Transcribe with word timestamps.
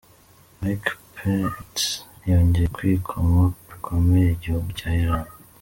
Mike 0.59 0.89
Pince 1.13 1.87
yongeye 2.29 2.67
kwikoma 2.75 3.41
bikomeye 3.69 4.27
igihugu 4.31 4.69
cya 4.79 4.89
Iran. 5.03 5.25